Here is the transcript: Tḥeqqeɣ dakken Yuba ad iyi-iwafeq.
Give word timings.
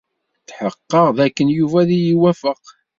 Tḥeqqeɣ 0.47 1.07
dakken 1.17 1.47
Yuba 1.57 1.77
ad 1.83 1.89
iyi-iwafeq. 1.97 2.63